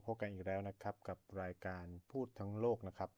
[0.00, 3.10] าพบกันอีกแล้วนะครับ กับรายการพูดทั้งโลกนะครับ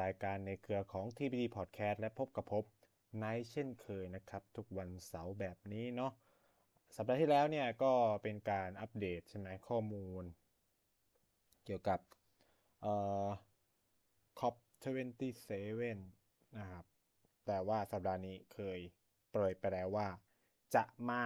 [0.00, 2.64] รายการในเครือของ TBD Podcast และพบกับพบ
[3.16, 6.12] ไนเช่นเคยนะครับ ทุกวันเสาร์แบบนี้เนาะ
[6.96, 7.92] สัปดาห์ที่แล้วเนี่ยก็
[8.22, 10.24] เป็นการอัปเดตใช่ไหมข้อมูล
[11.64, 12.00] เกี่ยวกับ
[12.82, 13.28] เอ่อ
[14.40, 15.52] COP27
[16.58, 16.84] นะครับ
[17.46, 18.78] แต่ว่าสัปดาห์นี้เคย
[19.30, 20.08] เปรยไปแล้วว่า
[20.74, 21.22] จะมา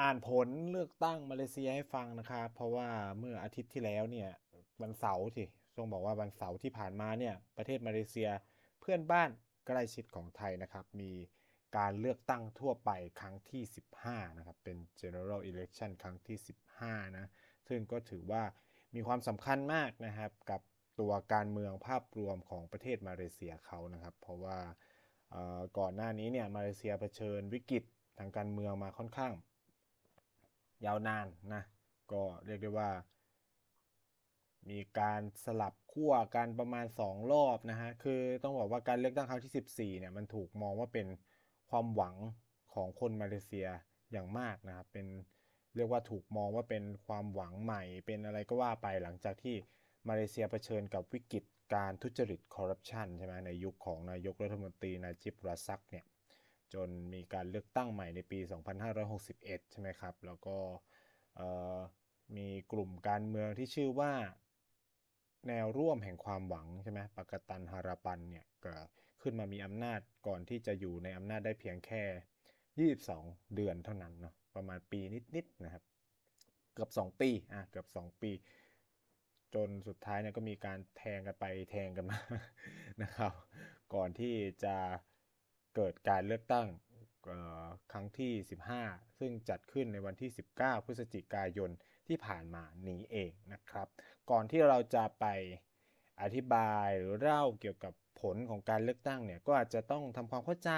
[0.00, 4.30] อ่านผลเลือกตั้งมาเลเซียให้ฟังนะครับ เพราะว่าเมื่ออาทิตย์ที่แล้วเนี่ย
[4.82, 5.44] วันเสาร์สิ
[5.76, 8.28] ต้องบอกว่าวันเสาร์ที่ผ่านมาเนี่ยประเทศมาเลเซีย
[8.80, 9.30] เพื่อนบ้าน
[9.66, 11.12] ใกล้ชิดของไทยนะครับ มี
[11.76, 12.90] การเลือกตั้งทั่วไป
[13.20, 13.62] ครั้งที่
[14.02, 16.36] 15 นะครับ เป็น general election ครั้งที่
[16.76, 17.30] 15 นะ
[17.68, 18.42] ซึ่งก็ถือว่า
[18.94, 20.60] มีความสำคัญมากนะครับกับ
[21.00, 24.58] ตัวการเมืองภาพรวมของประเทศมาเลเซียเขานะครับ เพราะว่า
[25.78, 27.84] ก่อนหน้านี้เนี่ยมาเลเซียเผชิญวิกฤต
[28.18, 29.32] ทางการเมืองมาค่อนข้าง
[30.86, 31.62] ยาวนานนะ
[32.12, 32.90] ก็เรียกได้ว่า
[34.70, 41.06] มีการสลับขั้วกันประมาณ 2 รอบนะฮะ คือต้องบอกว่าการเลือกตั้งครั้งที่ 14 เนี่ย มันถูกมองว่าเป็น
[41.70, 42.16] ความหวัง
[42.74, 43.68] ของคนมาเลเซีย
[44.12, 45.06] อย่างมากนะครับ เป็น
[45.76, 49.56] เรียกว่าถูกมองว่าเป็นความหวังใหม่ เป็นอะไรก็ว่าไปหลังจากที่
[50.08, 51.44] มาเลเซียเผชิญกับวิกฤต
[51.74, 56.04] การทุจริตคอร์รัปชันใช่ไหมในยุคของนายกรัฐมนตรีนาจิบราซักเนี่ย
[56.74, 58.38] จนมีการเลือกตั้งใหม่ในปี
[59.04, 60.56] 2561 ใช่ไหมครับ แล้วก็
[62.36, 64.12] มีกลุ่มการเมืองที่ชื่อว่า
[65.48, 68.74] แนวร่วมแห่งความหวังใช่ไหมปกตันฮาราปันเนี่ยก็
[69.22, 72.02] ขึ้นมามีอำนาจก่อนที่จะอยู่ในอำนาจได้เพียงแค่
[73.00, 75.00] 22 เดือนเท่านั้นเนาะประมาณปี
[75.36, 75.82] นิดๆนะครับ
[76.74, 78.30] เกือบ 2 ปีอะเกือบ 2 ปี
[79.54, 82.18] จนสุดท้ายเนี่ยก็มีการแทงกันไปแทงกันมา
[83.02, 83.32] นะครับ
[83.94, 84.34] ก่อนที่
[84.64, 84.76] จะ
[85.76, 86.66] เกิดการเลือกตั้ง
[87.92, 88.32] ครั้งที่
[88.76, 91.70] 15 ซึ่งจัดขึ้นในวันที่ 19 พฤศจิกายน
[92.06, 93.88] ที่ผ่านมานี้เองนะครับ
[94.30, 95.26] ก่อนที่เราจะไป
[96.22, 100.70] อธิบายหรือเล่าเกี่ยวกับผลของการเลือกตั้งเนี่ยก็อาจจะต้องทำความเข้าใจ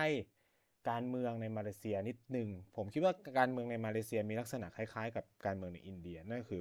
[0.90, 6.60] การเมืองในมาเลเซียนิดหนึ่งผมคิดว่าการเมืองในมาเลเซียมีลักษณะคล้ายๆ กับการเมืองในอินเดียนั่นคือ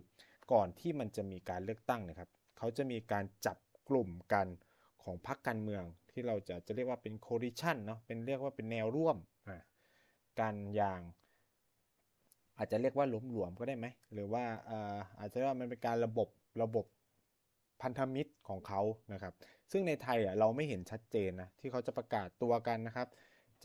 [0.52, 3.58] ก่อนที่มันจะมีการเลือกตั้งนะครับ เขาจะมีการจับ
[3.90, 4.48] กลุ่มกัน
[5.04, 5.84] ของพรรคการเมือง
[6.14, 9.18] ที่เราจะจะเรียกว่าเป็นโคดิชันเนาะเป็นเรียกว่าเป็นแนวร่วม
[10.40, 11.02] กันอย่าง
[12.58, 14.44] อาจจะเรียกว่าล้มหลวมก็ได้ไหมหรือว่า
[15.20, 16.28] อาจจะว่ามันเป็นการระบบ
[16.62, 16.86] ระบบ
[17.82, 18.82] พันธมิตรของเขา
[19.14, 19.34] นะครับ
[19.72, 23.08] ซึ่งในไทยอะเราไม่เห็นชัดเจนนะที่เขาจะประกาศตัวกันนะครับ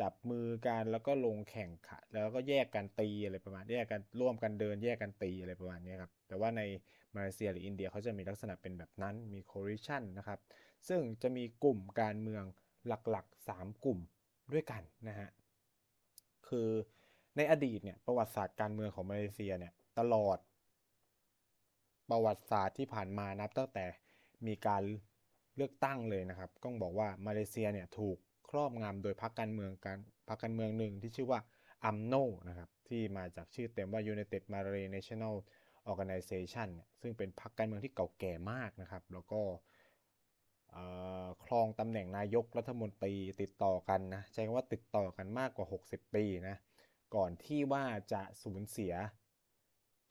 [0.00, 6.62] จับมือกันแล้วก็ลงแข่งขันแล้วก็แยกกันตีอะไรประมาณแยกกันร่วมกันเดินแยกกันตีอะไรประมาณนี้ครับแต่ว่าใน
[7.16, 10.38] มาเลเซียหรืออินเดียเขาจะมีลักษณะเป็นแบบนั้นมีโคริชันนะครับ
[10.88, 12.44] ซึ่งจะมีกลุ่มการเมือง
[12.88, 13.98] หลักๆ 3 กลุ่ม
[14.52, 15.28] ด้วยกันนะฮะ
[16.48, 16.68] คือ
[17.36, 20.38] ในอดีตเนี่ยประวัติศาสตร์การเมืองของมาเลเซียเนี่ยตลอด
[22.10, 23.84] ประวัติศาสตร์ที่ผ่านมานับตั้งแต่
[24.46, 24.82] มีการ
[25.56, 28.16] เลือกตั้งเลยนะครับต้องบอกว่ามาเลเซียเนี่ยถูก
[28.50, 29.98] ครอบงำโดยพรรคการเมืองการ
[30.28, 31.40] พรรคการเมืองหนึ่งที่ชื่อว่า
[31.84, 32.14] อัมโน
[32.48, 35.34] นะครับที่มาจากชื่อเต็มว่า United Malay National
[35.90, 39.40] Organization เนี่ยซึ่งเป็นพรรคการเมืองที่เก่าแก่มากนะครับ แล้วก็
[41.44, 46.56] ครองตำแหน่งนายกรัฐมนตรีติดต่อกันนะใช้คำว่าติดต่อกันมากกว่า 60 ปีนะ
[47.14, 48.94] ก่อนที่ว่าจะสูญเสีย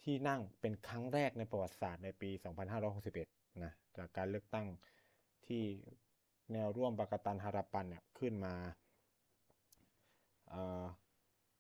[0.01, 2.29] ที่นั่งเป็นครั้งแรกในประวัติศาสตร์ในปี
[2.95, 4.67] 2561นะจากการเลือกตั้ง
[5.47, 5.63] ที่
[6.53, 8.53] แนวร่วมปากตันฮาราปันเนี่ยขึ้นมา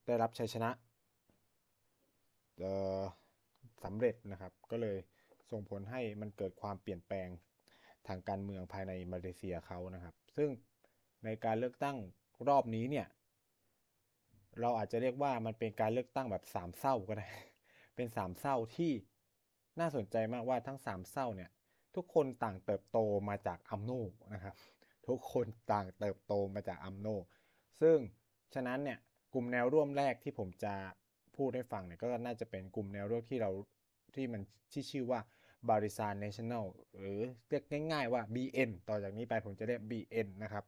[0.05, 0.69] ได้รับชัยชนะ
[3.83, 4.97] สำเร็จนะครับ ก็เลย
[5.51, 7.27] ส่งผลให้มันเกิดความเปลี่ยนแปลง
[8.07, 10.49] ทางการเมืองภายในมาเลเซียเขานะครับ ซึ่ง
[11.25, 11.97] ในการเลือกตั้ง
[12.47, 13.07] รอบนี้เนี่ย
[14.61, 17.29] เราอาจจะเรียกว่ามันเป็นการเลือกตั้งแบบสามเศร้าก็ได้
[17.95, 18.91] เป็นสามเศร้าที่
[19.79, 21.49] น่าสนใจมากว่าทั้งสามเศร้าเนี่ย
[21.95, 22.97] ทุกคนต่างเติบโต
[23.29, 23.91] มาจากอัมโน
[24.33, 24.55] นะครับ
[25.07, 27.07] ทุกคนต่างเติบโตมาจากอัมโน
[27.81, 27.97] ซึ่ง
[28.53, 28.99] ฉะนั้นเนี่ย
[29.33, 30.73] กลุ่มแนวร่วมแรกที่ผมจะ
[31.35, 33.51] พูดให้ฟังเนี่ยก็น่าจะเป็นกลุ่มแนวร่วมที่เรา
[34.15, 34.41] ที่มัน
[34.73, 35.19] ที่ชื่อว่า
[35.69, 36.65] Barisan Nasional
[36.99, 37.19] หรือ
[37.49, 40.63] เรียกง่ายๆว่า BN ต่อจากนี้ไปผมจะเรียก BN นะครับ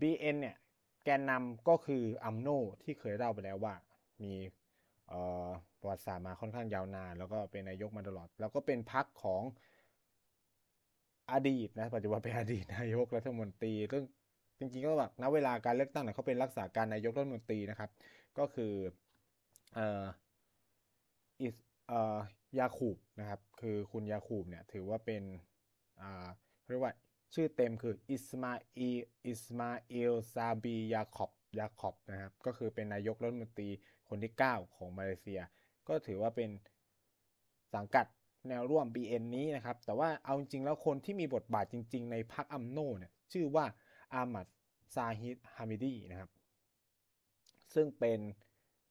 [0.00, 0.56] BN เนี่ย
[1.04, 2.48] แกนนำก็คืออัมโน
[2.82, 3.74] ที่เคยเล่าไปแล้วว่า
[4.22, 4.32] มี
[5.80, 9.42] ประวัติศาสตร์มาค่อนข้างยาวนาน แล้วก็เป็นนายกมาตลอด แล้วก็เป็นพรรคของ
[11.32, 14.04] อดีตนะปัจจุบันเป็นอดีตนายกรัฐมนตรีซึ่ง
[14.58, 17.90] จริงๆก็แบบณเวลาการเลือกตั้งเนี่ยเขาเป็นรักษาการนายกรัฐมนตรีนะครับ
[18.38, 18.72] ก็คือ
[19.74, 20.04] เอ่อ
[21.40, 21.56] อิส
[21.88, 22.16] เอ่อ
[22.58, 25.22] ยาคูบนะครับ คือคุณยาคูบเนี่ยถือว่าเป็น
[26.68, 26.94] เรียกว่า
[27.34, 28.88] ชื่อเต็มคืออิสมาอี
[29.26, 33.68] อิสมาอิลซาบียาคอบยาคอบนะครับ ก็คือเป็นนายกรัฐมนตรี
[34.08, 35.40] คนที่ 9 ของมาเลเซีย
[35.88, 36.50] ก็ถือว่าเป็น
[37.74, 38.06] สังกัด
[38.48, 43.64] แนวร่วม BN นี้นะครับ แต่ว่าเอาจริงๆแล้วคนที่มีบทบาทจริง ๆ ในพรรคอัมโนเนี่ยชื่อว่า
[44.14, 44.46] อามัด
[44.94, 46.30] ซาฮิดฮามิดีนะครับ
[47.74, 48.18] ซึ่งเป็น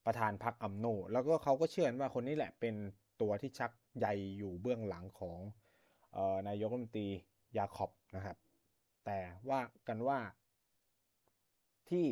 [0.06, 2.76] ประธานพรรคอัมโน แล้วก็เขาก็เชื่อว่าคนนี้แหละเป็น
[3.22, 4.08] ตัวที่ชักใย
[4.38, 5.40] อยู่เบื้องหลังของ
[6.16, 7.10] ออนายกรัฐมนตรี
[7.58, 8.38] ยาคอบนะครับ
[9.06, 9.20] แต่
[9.50, 10.20] ว่ากันว่า
[11.90, 12.06] ที่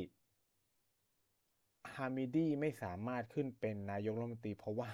[1.95, 4.92] ฮามิดีไม่สามารถขึ้นเป็นนายกรัฐมนตรี เพราะว่า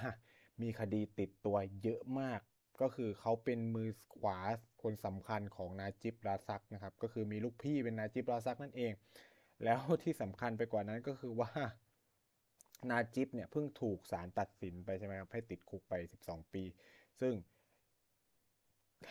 [0.62, 2.39] มีคดีติดตัวเยอะมาก
[2.81, 4.39] ก็คือเขาเป็นมือขวา
[4.81, 8.92] คนสำคัญของนาจิบราซักนะครับ ก็คือมีลูกพี่เป็นนาจิบราซักนั่นเอง
[9.63, 11.51] แล้วที่สำคัญไปกว่านั้นก็คือว่า
[12.89, 15.94] นาจิบเนี่ยเพิ่งถูกศาลตัดสินไปใช่ไหมครับให้ติดคุกไป
[16.25, 16.63] 12 ปี
[17.21, 17.33] ซึ่ง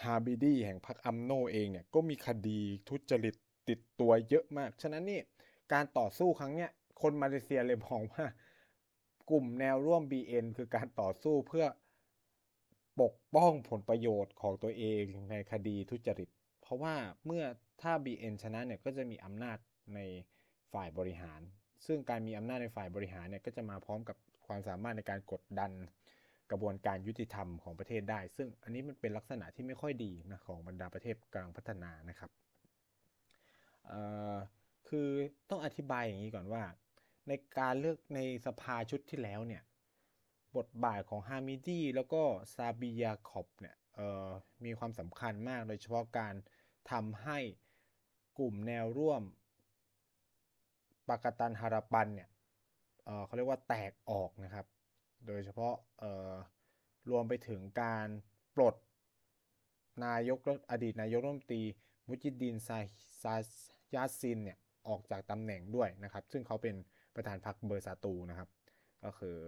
[0.03, 3.35] ฮาบิดีแห่งพรรคอัมโนเองเนี่ยก็มีคดีทุจริต
[3.69, 5.21] ติดตัวเยอะมาก ฉะนั้นนี่
[5.73, 6.71] การต่อสู้ครั้งเนี้ย
[7.03, 8.25] คนมาเลเซียเลยมองว่า
[9.31, 11.67] กลุ่มแนวร่วม BN คือการต่อสู้เพื่อ
[13.01, 16.29] ปกป้องผลประโยชน์ของตัวเองในคดีทุจริต
[16.63, 16.95] เพราะว่า
[17.27, 17.45] เมื่อ
[17.83, 19.59] ถ้า BN ชนะเนี่ยก็จะมีอำนาจ
[19.95, 20.01] ใน
[20.73, 21.41] ฝ่ายบริหาร
[21.87, 24.17] ซึ่งการมีอำนาจในฝ่ายบริหารเนี่ยก็จะมาพร้อมกับ
[24.47, 25.71] ความสามารถในการกดดัน
[26.51, 32.31] กระบวนการยุติธรรมของประเทศได้ ซึ่งอันนี้มันเป็นลักษณะที่ไม่ค่อยดีนะของบรรดาประเทศกำลังพัฒนานะครับ
[34.89, 35.09] คือ
[35.51, 36.63] ต้องอธิบายอย่างนี้ก่อนว่า
[37.29, 39.63] ในการเลือกในสภาชุดที่แล้วเนี่ย
[40.57, 42.23] บทบาทของฮามิดีแล้วก็
[42.55, 43.77] ซาบิยาคอบเนี่ย
[44.65, 46.35] มีความสำคัญมากโดยเฉพาะการ
[46.91, 47.39] ทำให้
[48.39, 49.23] กลุ่มแนวร่วม
[51.09, 52.29] ปากตันฮาราปันเนี่ย
[53.05, 54.67] เเขาเรียกว่าแตกออกนะครับ
[55.27, 55.75] โดยเฉพาะ
[57.11, 58.09] รวมไปถึงการ
[58.57, 58.75] ปลด
[60.05, 60.39] นายก
[60.71, 61.63] อดีตนายกรัฐมนตรี
[62.09, 62.79] มุจิดินซา
[63.23, 63.35] ซา
[63.95, 64.59] ยาซินเนี่ย
[64.89, 66.75] ออกจากตำแหน่งด้วยนะครับ ซึ่งเขาเป็น
[67.15, 68.49] ประธานพรรคเบอร์ซาตูนะครับ
[69.05, 69.39] ก็คือ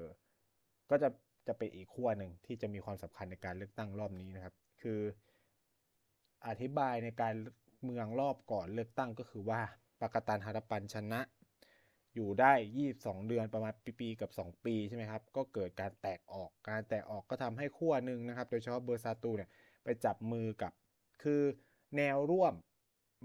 [0.90, 1.08] ก็จะ
[1.46, 5.00] จะเป็นอีกขั้วหนึ่งที่จะมีความสำคัญในการเลือกตั้งรอบนี้นะครับ คือ
[6.46, 7.34] อธิบายในการ
[7.84, 9.60] เมืองรอบก่อนเลือกตั้งก็คือว่า
[10.00, 11.20] ปากตันฮารปันชนะ
[12.18, 12.52] อยู่ได้
[12.90, 19.50] 22 เดือนประมาณปีๆกับ 2 ปีใช่ไหมครับ ก็เกิดการแตกออก การแตกออกก็ทำให้ขั้วหนึ่งนะครับ โดยเฉพาะเบอร์ซาตูเนี่ย
[19.84, 20.72] ไปจับมือกับ
[21.22, 21.42] คือ
[21.96, 22.54] แนวร่วม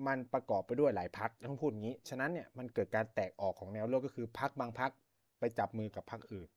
[0.08, 4.92] มันประกอบไปด้วยหลายพักต้องพูดงี้ ฉะนั้นเนี่ยมันเกิดการแตกออกของแนวร่วมก็คือพักบางพัก
[5.40, 6.50] ไปจับมือกับพักอื่น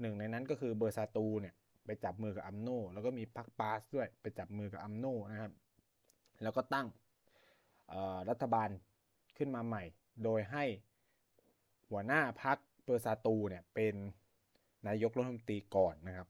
[0.00, 1.54] หนึ่งในนั้นก็คือเบอร์ซาตูเนี่ย
[1.86, 5.52] ไปจับมือกับอัมโนแล้วก็มีพักปาสด้วยไปจับมือกับอัมโนนะครับ
[6.42, 6.86] แล้วก็ตั้ง
[8.30, 8.68] รัฐบาล
[9.38, 9.82] ขึ้นมาใหม่
[10.24, 10.64] โดยให้
[11.90, 13.94] หัวหน้าพักเบอร์ซาตูเนี่ยเป็น
[14.88, 16.28] นายกรัฐมนตรีก่อนนะครับ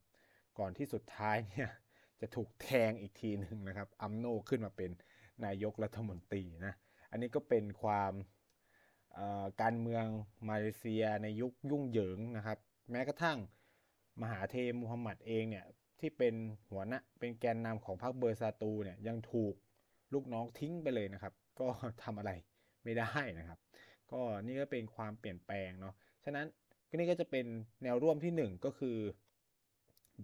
[0.58, 1.70] ก่อนที่สุดท้ายเนี่ย
[2.20, 4.90] จะถูกแทงอีกทีหนึ่งนะครับอัมโนขึ้นมาเป็น
[5.44, 6.74] นายกรัฐมนตรีนะ
[7.10, 8.12] อันนี้ก็เป็นความ
[9.62, 10.04] การเมือง
[10.48, 12.58] มาเลเซียในยุคยุ่งเหยิงนะครับ
[12.90, 13.38] แม้กระทั่ง
[14.22, 15.64] มหาเทมูฮัมหมัดเองเนี่ย
[16.00, 16.34] ที่เป็น
[16.70, 19.54] หัวหน้าเป็นแกนนำของพรรคเบอร์ซาตูเนี่ยยังถูก
[20.12, 21.66] ลูกน้องทิ้งไปเลยนะครับ ก็
[22.02, 22.32] ทำอะไร
[22.84, 23.58] ไม่ได้นะครับ
[24.12, 26.46] ก็นี่ก็เป็นความเปลี่ยนแปลงเนาะฉะนั้น
[26.88, 27.46] ก็นี่ก็จะเป็น
[27.82, 28.96] แนวร่วมที่ 1 ก็คือ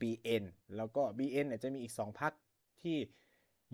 [0.00, 0.44] BN
[0.76, 2.32] แล้วก็ BN เนี่ยจะมีอีก 2พัก
[2.82, 2.96] ที่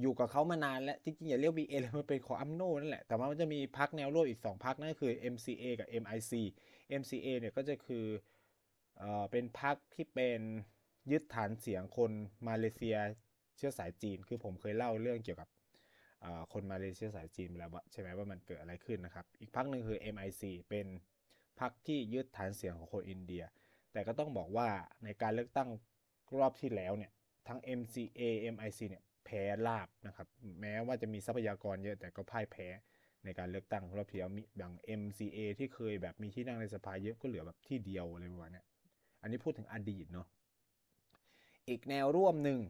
[0.01, 6.33] อยู่กับเขามานานแล้วจริงๆอย่าเรียก BN เลยมันเป็นของอัมโนนั่นแหละแต่ว่ามันจะมีพักแนวร่วมอีก 2พักนั่นก็คือ MCA กับ MIC
[7.01, 8.07] MCA เนี่ยก็จะคือ
[9.31, 10.41] เป็นพรรคที่เป็น
[11.11, 12.11] ยึดฐานเสียงคน
[12.49, 12.97] มาเลเซีย
[13.57, 15.49] เชื้อสายจีน คือผมเคยเล่าเรื่องเกี่ยวกับ
[16.53, 20.87] คนมาเลเซียสายจีนไปแล้วใช่ไหมว่ามันเกิดอะไรขึ้นนะครับ อีกพรรคหนึ่งคือ MIC เป็น
[21.61, 23.45] พรรคที่ยึดฐานเสียงของคนอินเดีย
[23.93, 24.69] แต่ก็ต้องบอกว่า
[25.05, 25.69] ในการเลือกตั้ง
[26.39, 27.13] รอบที่แล้วเนี่ย
[27.49, 28.21] ทั้ง MCA
[28.55, 30.29] MIC เนี่ยแพ้ลาบนะครับ
[30.61, 32.69] แม้ว่าจะมีทรัพยากรเยอะแต่ก็พ่ายแพ้
[33.25, 38.63] ในการเลือกตั้งรอบที่แล้วอย่าง MCA ที่เคยแบบมีที่นั่งในสภาเยอะก็เหลือแบบที่เดียวอะไรประมาณนี้
[39.23, 40.27] อันนี้พูดถึงอดีตเนาะ
[41.69, 42.61] อีกแนวร่วมหนึ่ง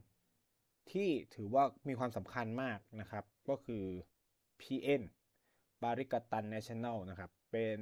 [0.91, 3.85] ที่ถือว่ามีความสำคัญมากนะครับ ก็คือ
[4.61, 5.03] PN
[5.83, 7.79] Perikatan Nasional นะครับ เป็น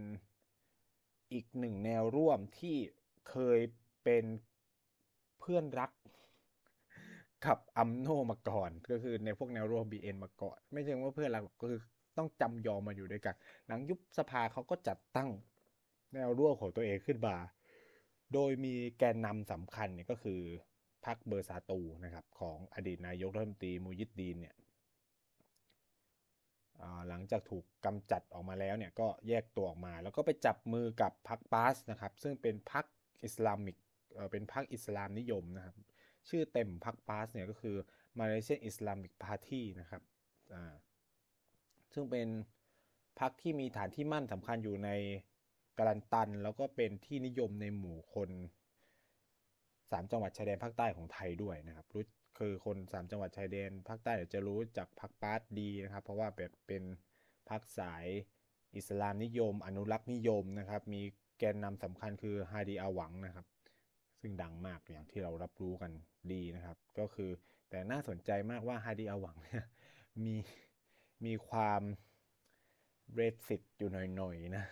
[1.32, 2.76] อีกหนึ่งแนวร่วมที่
[3.30, 3.60] เคย
[4.04, 4.24] เป็น
[5.40, 5.90] เพื่อนรัก
[7.46, 11.80] กับอัมโนมาก่อน ก็คือในพวกแนวร่วม BN มาก่อน ไม่ใช่ว่าเพื่อนรักก็คือ
[12.18, 13.34] ต้องจำยอมมาอยู่ด้วยกัน
[13.66, 15.30] หลังยุบสภาเขาก็จัดตั้ง
[16.14, 17.36] แนวร่วมของตัวเองขึ้นมา
[18.34, 20.40] โดยมีแกนนำสำคัญเนี่ยก็คือ
[21.06, 24.54] พรรคเบอร์ซาตูนะครับของอดีตนายกรัฐมนตรีมูยิดดีนเนี่ย
[27.08, 32.84] หลังจากถูกกำจัดออกมาแล้วเนี่ยก็แยกตัวออกมา แล้วก็ไปจับมือกับพรรคปาสนะครับซึ่งเป็นพรรค
[33.24, 33.76] Islamic
[34.32, 35.76] เป็นพรรคอิสลามนิยมนะครับ
[36.28, 37.76] ชื่อเต็มพรรคปาสเนี่ยก็คือ
[38.18, 40.02] Malaysian Islamic Party นะครับ
[41.92, 42.28] ซึ่งเป็น
[43.20, 44.90] พรรคที่มีฐานที่มั่นสำคัญอยู่ใน
[45.78, 48.30] กาลันตัน แล้วก็เป็นที่นิยมในหมู่คน
[49.90, 52.04] 3 จังหวัดชายแดนภาคใต้ของไทยด้วยนะครับรู้
[52.38, 56.82] คือคน 3 จังหวัดชายแดนภาคใต้จะรู้จักพรรคปาร์ตดีนะครับ เพราะว่าแบบเป็น
[57.50, 58.06] พรรคสาย
[58.76, 61.02] อิสลามนิยม อนุรักษ์นิยมนะครับ มี
[61.38, 63.46] แกนนำสำคัญคือฮาดีอาหวังนะครับ
[64.20, 65.92] ซึ่งดังมากอย่างที่เรารับรู้กัน
[66.32, 67.30] ดีนะครับ ก็คือ
[67.70, 69.64] แต่น่าสนใจมากว่าฮาดีอาหวังเนี่ย
[70.24, 70.36] มี
[71.24, 71.82] มีความ
[73.14, 74.64] เรสิตอยู่หน่อยๆนะ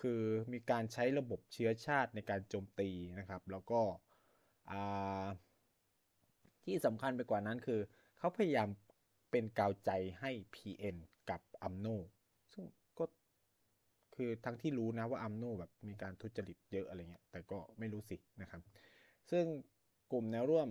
[0.00, 0.20] คือ
[0.52, 3.80] มีการใช้ระบบเชื้อชาติในการโจมตีนะครับ แล้วก็
[6.64, 7.80] ที่สำคัญไปกว่านั้นคือ
[8.18, 8.68] เขาพยายาม
[9.30, 9.90] เป็นกาวใจ
[10.20, 10.96] ให้ PN
[11.30, 11.86] กับอัมโน
[12.52, 12.64] ซึ่ง
[12.98, 13.04] ก็
[14.14, 18.60] คือทั้งที่รู้นะว่าอัมโนแบบมีการทุจริตเยอะอะไรเงี้ย แต่ก็ไม่รู้สินะครับ
[19.30, 19.44] ซึ่ง
[20.12, 20.68] กลุ่มแนวร่วม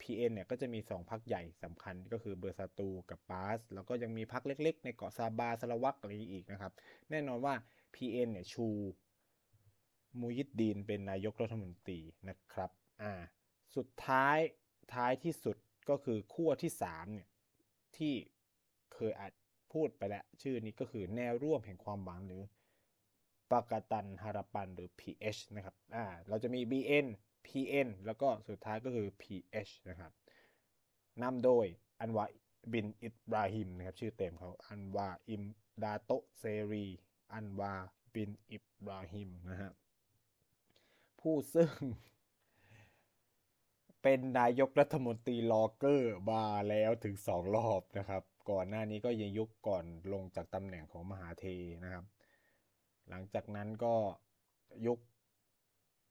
[0.00, 6.72] PN เนี่ยก็จะมี 2พักใหญ่สำคัญก็คือเบอร์ซาตูกับบาส แล้วก็ยังมีพักเล็กๆ ในเกาะซาบาสลวักอะไรอีกนะครับ
[7.10, 7.54] แน่นอนว่า
[7.94, 8.66] PN เนี่ยชู
[10.20, 12.70] มูยิดดีนเป็นนายกรัฐมนตรีนะครับ
[13.02, 13.12] อ่า
[13.76, 14.38] สุดท้าย
[14.94, 15.56] ท้ายที่สุด
[15.90, 17.28] ก็คือขั้วที่3เนี่ย
[17.96, 18.14] ที่
[18.94, 19.32] เคยอาจ
[19.72, 22.42] พูดไปแล้วชื่อนี้ก็คือแนวร่วมแห่งความหวังหรือ
[23.50, 27.06] ปากตันฮาราปันหรือ PH นะครับอ่าเราจะมี BN
[27.46, 30.12] PN แล้วก็สุดท้ายก็คือ PH นะครับ
[31.22, 31.66] นำโดย
[32.00, 32.24] อันวาร์
[32.72, 35.42] บินอิบราฮิมนะครับชื่อเต็มเขาอันวาร์อิม
[35.82, 36.86] ดาโต๊ะเซอรี
[37.32, 37.74] อันวาร์
[38.14, 39.72] บินอิบราฮิมนะฮะ
[41.20, 41.72] ผู้ซึ่ง
[44.08, 51.44] เป็นนายกรัฐมนตรีรอเก้อมาแล้วถึงสองรอบนะครับ ก่อนหน้านี้ก็ยังยุคก่อนลงจากตำแหน่งของมหาเธร์
[51.84, 52.04] นะครับ
[53.08, 53.94] หลังจากนั้นก็
[54.86, 54.98] ยุค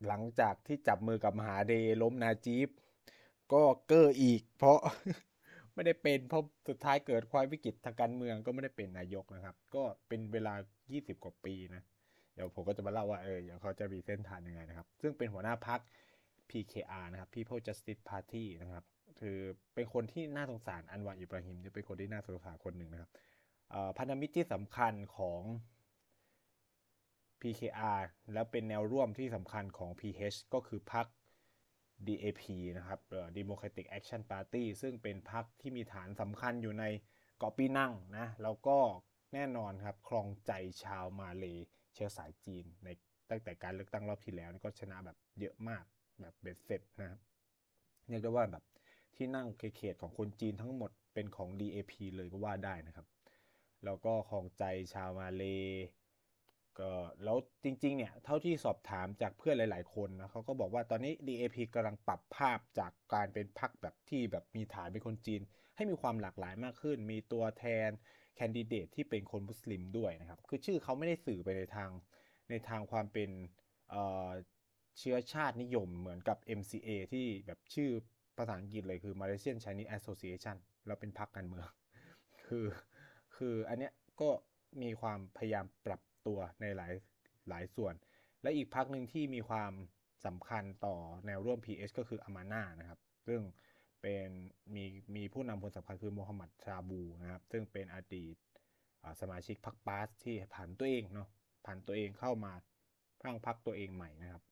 [0.07, 2.69] หลังจากที่จับมือกับมหาเดล้มนาจีบ
[3.53, 4.79] ก็เกอร์อีก เพราะ
[5.73, 10.53] ไม่ได้เป็นเพราะสุดท้ายเกิดความวิกฤตทางการเมืองก็ไม่ได้เป็นนายกนะครับ ก็เป็นเวลา
[10.89, 11.83] 20 กว่าปีนะ
[12.33, 15.81] เดี๋ยวผมก็จะมาเล่าว่าเออเดี๋ยวเขาจะมีเส้นทางยังไงนะครับ ซึ่งเป็นหัวหน้าพัก
[16.49, 18.83] PKR นะครับ People Justice Party นะครับ
[19.19, 19.37] คือ
[19.73, 23.11] เป็นคนที่น่าสงสารอันวาอิบราฮิมจะเป็นคนที่น่าสงสารคนหนึ่งนะครับ
[23.97, 25.41] พันธมิตรที่สำคัญของ
[27.41, 28.01] PKR
[28.33, 31.05] แล้วเป็นแนวร่วมที่สำคัญของ PH ก็คือพรรค
[32.07, 32.43] DAP
[32.77, 32.99] นะครับ
[33.37, 36.85] Democratic Action Party ซึ่งเป็นพรรคที่มีฐานสำคัญอยู่ใน
[37.37, 38.77] เกาะปีนังนะ แล้วก็
[39.33, 40.51] แน่นอนครับ ครองใจ
[40.83, 41.45] ชาวมาเล
[41.93, 42.87] เชื้อสายจีนใน
[43.29, 45.83] ตั้งแต่การเลือกตั้งรอบที่แล้วก็ชนะแบบเยอะมาก
[46.19, 47.19] แบบเบ็ดเสร็จนะครับ
[48.07, 48.63] เรียกได้ว่าแบบ
[49.15, 53.07] ที่นั่งเขตของคนจีนทั้งหมดเป็นของ DAP เลยก็ว่าได้นะครับ
[53.85, 55.43] แล้วก็ครองใจชาวมาเล
[56.79, 56.91] ก็
[57.23, 65.41] แล้วจริงๆเนี่ยเท่าที่สอบถามจากเพื่อนหลาย ๆ คนนะเขาก็บอกว่าตอนนี้ DAP กำลังปรับภาพจากการเป็นพรรคแบบที่แบบมีฐานเป็นคนจีน
[65.75, 67.89] ให้มีความหลากหลายมากขึ้น มีตัวแทน
[68.35, 71.89] แคนดิเดตที่เป็นคนมุสลิมด้วยนะครับ คือชื่อเขาไม่ได้สื่อไปในทาง
[72.49, 73.29] ในทางความเป็น
[74.99, 77.89] เชื้อชาตินิยมเหมือนกับ MCA ที่แบบชื่อ
[78.37, 81.67] ภาษาอังกฤษเลยคือ Malaysian Chinese Association แล้วเป็นพรรคการเมือง
[82.47, 82.65] คือ
[83.35, 84.29] คืออันเนี้ยก็
[84.81, 86.91] มีความพยายามปรับตัวในหลาย
[87.49, 87.93] หลายส่วน
[88.41, 89.71] และอีกพักหนึ่งที่มีความ
[90.25, 93.41] สำคัญต่อแนวร่วม PS ก็คืออามาน่านะครับ ซึ่ง
[94.01, 94.29] เป็น
[94.75, 94.83] มี
[95.15, 98.35] มีผู้นำคนสำคัญคือโมฮัมหมัดชาบูนะครับ ซึ่งเป็นอดีต
[99.21, 101.29] สมาชิกพรรคปาสที่ผ่านตัวเองเนาะ
[101.65, 102.53] ผ่านตัวเองเข้ามา
[103.21, 104.43] พังพรรคตัวเองใหม่นะครับ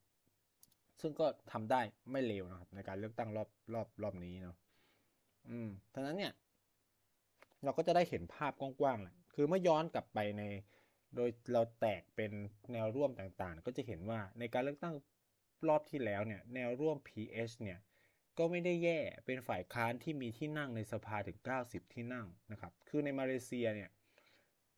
[1.01, 1.81] ซึ่งก็ทำได้
[2.11, 4.55] ไม่เลวนะครับ ในการเลือกตั้งรอบรอบรอบนี้เนาะ
[5.49, 6.33] อืมดังนั้นเนี่ย
[7.63, 10.43] เราก็จะได้เห็นภาพกว้างๆแหละคือเมื่อย้อนกลับไปใน
[11.15, 12.31] โดยเราแตกเป็น
[12.71, 14.95] แนวร่วมต่างๆ ก็จะเห็นว่าในการเลือกตั้ง
[15.67, 17.79] รอบที่แล้วเนี่ย แนวร่วม PH เนี่ย
[18.37, 23.89] ก็ไม่ได้แย่เป็นฝ่ายค้านที่มีที่นั่งในสภาถึง 90 ที่นั่งนะครับ คือในมาเลเซียเนี่ย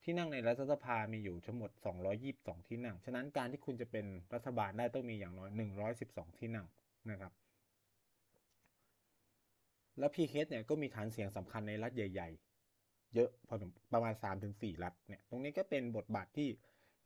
[0.07, 1.71] ที่นั่งในรัฐสภามีอยู่ทั้งหมด
[2.19, 5.50] 222 ที่นั่ง ฉะนั้นการที่คุณจะเป็นรัฐบาลได้ต้องมีอย่างน้อย
[5.95, 6.67] 112 ที่นั่ง
[7.12, 7.31] นะครับ
[10.00, 12.29] และ PH เคทเนี่ยก็มีฐานเสียงสำคัญในรัฐใหญ่
[12.71, 13.55] ๆ เยอะพอ
[13.93, 14.13] ประมาณ
[14.50, 16.50] 3-4 รัฐเนี่ย ตรงนี้ก็เป็นบทบาทที่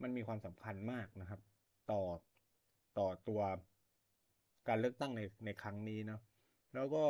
[0.01, 1.39] มันมีความสำคัญมากนะครับ
[1.91, 2.01] ต่อ
[2.98, 3.41] ต่อตัว
[4.68, 6.22] การเลือกตั้งในในครั้งนี้เนาะ
[6.74, 7.06] แล้วก็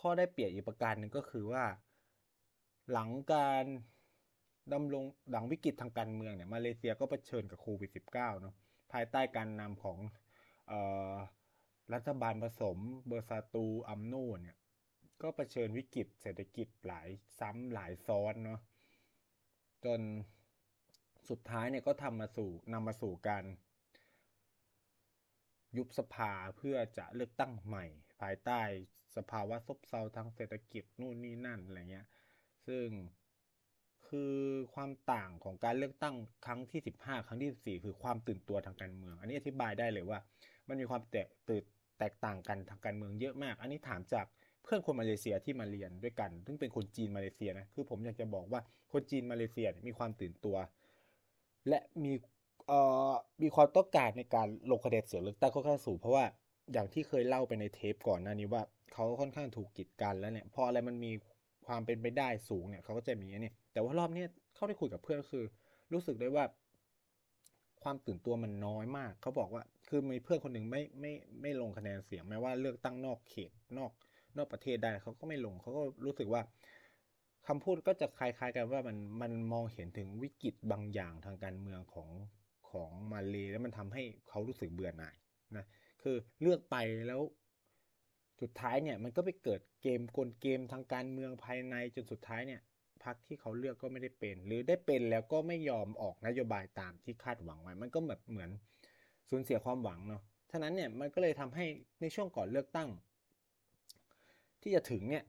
[0.00, 1.64] ข้อได้เปรียบอีกประการหนึ่งก็คือว่า
[2.92, 3.64] หลังการ
[4.72, 8.54] ดำรงหลังวิกฤตทางการเมืองเนี่ยมาเลเซียก็เผชิญกับโควิด -19 เนาะ
[8.92, 9.98] ภายใต้การนำของ
[10.70, 10.72] อ
[11.12, 11.14] อ
[11.94, 14.56] รัฐบาลผสมเบอร์ซาตูอัมโนเนี่ย
[15.22, 18.60] ก็เผชิญวิกฤตเศรษฐกิจหลายซ้ำหลายซ้อนเนาะ
[19.84, 20.00] จน
[21.30, 23.44] สุดท้ายเนี่ยก็ทำมาสู่นำมาสู่การ
[25.76, 27.84] ยุบสภาเพื่อจะเลือกตั้งใหม่
[28.20, 28.60] ภายใต้
[29.16, 32.06] สภาวะซบเซาทางเศรษฐกิจนู่นนี่นั่นอะไรเงี้ย
[32.66, 32.86] ซึ่ง
[34.10, 34.32] คือ
[34.74, 36.14] ความต่างของการเลือกตั้ง
[36.46, 40.18] ครั้งที่ 15 ครั้งที่ 14 คือความตื่นตัวทางการเมือง อันนี้อธิบายได้เลยว่า
[40.68, 41.64] มันมีความแตกตื่น
[41.98, 44.26] แตกต่างกันทางการเมืองเยอะมาก อันนี้ถามจาก
[44.62, 48.60] เพื่อนคนมาเลเซียที่มาเรียนด้วยกัน ซึ่งเป็นคนจีนมาเลเซียนะ คือผมอยากจะบอกว่า
[48.92, 50.56] คนจีนมาเลเซียมีความตื่นตัว
[51.68, 52.12] และมี
[52.66, 53.12] เอ่อ
[53.42, 56.24] มีความต้องการในการลงคะแนนเสียงเลือกตั้งค่อนข้างสูงเพราะว่า
[56.72, 58.62] อย่างที่เคยเล่าไปในเทปก่อนหน้านี้ว่า
[58.92, 61.12] เขาค่อนข้างถูกกีดกันแล้วเนี่ยพออะไรมันมี
[61.66, 64.24] ความเป็นไปได้สูงเนี่ยเขาก็จะมีเนี่ย แต่ว่ารอบนี้
[64.54, 65.44] เข้าได้คุยกับเพื่อนคือ
[65.92, 66.44] รู้สึกได้ว่า
[67.82, 71.12] ความตื่นตัวมันน้อยมาก เขาบอกว่า คือมีเพื่อนคนหนึ่งไม่ไม่
[71.42, 73.92] ไม่ลงคะแนนเสียงแม้ว่าเลือกตั้งนอกเขตนอก
[74.36, 76.42] นอกประเทศได้เขาก็ไม่ลงเขาก็รู้สึกว่า
[77.46, 82.08] คำพูดก็จะคล้าย ๆ กันว่ามันมันมองเห็นถึงวิกฤตบางอย่างทางการเมืองของ
[82.70, 85.16] ของมาเลแล้วมันทำให้เขารู้สึกเบื่อหน่าย
[85.56, 85.64] นะ
[86.02, 87.20] คือเลือกไปแล้ว
[88.40, 92.60] สุดท้ายเนี่ยมันก็ไปเกิดเกมกลเกมทางการเมืองภายในจนสุดท้ายเนี่ย
[93.04, 98.50] พรรคที่เขาเลือกก็ไม่ได้เป็น หรือได้เป็นแล้วก็ไม่ยอมออกนโยบายตามที่คาดหวังไว้ มันก็แบบเหมือน
[99.30, 101.64] สูญเสียความหวังเนาะฉะนั้นเนี่ยมันก็เลยทำให้
[102.00, 102.88] ในช่วงก่อนเลือกตั้ง
[104.62, 105.24] ที่จะถึงเนี่ย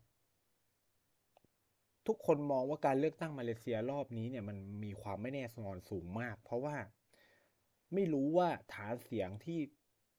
[2.08, 6.76] ทุกคนมองว่าการเลือกตั้งมาเลเซียรอบนี้เนี่ยมันมีความไม่แน่นอนสูงมาก เพราะว่า
[7.94, 9.60] ไม่รู้ว่าฐานเสียงที่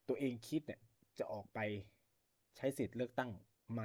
[0.09, 0.81] ตัวเองคิดเนี่ย
[1.19, 1.59] จะออกไป
[2.57, 3.31] ใช้สิทธิ์เลือกตั้ง
[3.73, 3.83] ไหม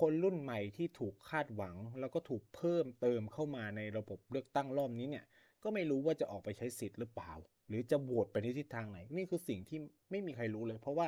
[0.00, 5.24] คนรุ่นใหม่ที่ถูกคาดหวัง แล้วก็ถูกเพิ่มเติมเข้ามาในระบบเลือกตั้งรอบนี้เนี่ย
[5.62, 7.32] ก็ไม่รู้ว่าจะออกไปใช้สิทธิ์หรือเปล่า
[7.68, 9.78] หรือจะโหวตไปในทิศทางไหน นี่คือสิ่งที่
[10.10, 11.06] ไม่มีใครรู้เลย เพราะว่า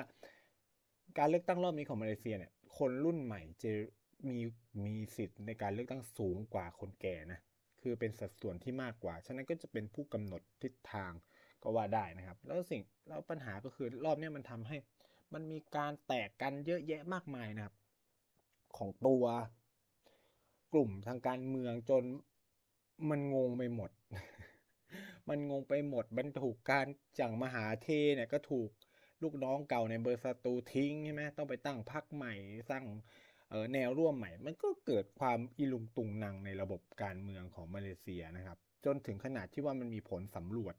[1.18, 3.72] การเลือกตั้งรอบนี้ของมาเลเซียเนี่ย คนรุ่นใหม่จะ
[4.28, 4.38] มี
[4.84, 7.40] มีสิทธิ์ในการเลือกตั้งสูงกว่าคนแก่นะ
[7.82, 11.12] คือเป็นสัดส่วนที่มากกว่า ฉะนั้นก็จะเป็นผู้กำหนดทิศทาง
[11.62, 14.76] ก็ว่าได้นะครับ แล้วสิ่งแล้วปัญหาก็คือรอบนี้มันทำให้
[15.34, 17.74] มันมีการแตกกันเยอะแยะมากมายนะครับ
[18.76, 19.24] ของตัว
[20.72, 22.04] กลุ่มทางการเมืองจน
[23.10, 23.90] มันงงไปหมด
[25.28, 26.86] มันงงไปหมดมันถูกการ
[27.18, 28.68] จังมหาเทเนี่ยก็ถูก
[29.22, 32.34] ลูกน้องเก่าในเบอร์สตูทิ้งใช่ไหมต้องไปตั้งพักใหม่
[32.70, 32.84] สร้าง
[33.72, 40.74] แนวร่วมใหม่ มันก็เกิดความอิลุงตุงนังในระบบการเมืองของมาเลเซียนะครับ จนถึงขนาดที่ว่ามันมีผลสำรวจ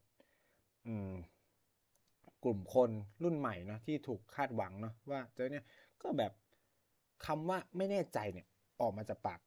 [2.44, 2.90] กลุ่มคน
[3.22, 5.64] รุ่นใหม่นะที่ถูกคาดหวังเนาะว่าเจอเนี่ย
[6.02, 6.32] ก็แบบ
[7.26, 8.46] คำว่าไม่แน่ใจเนี่ย
[8.80, 9.40] ออกมาจากปาก